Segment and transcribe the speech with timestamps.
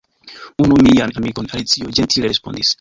[0.63, 2.67] "Unu mian amikon," Alicio ĝentile respondis."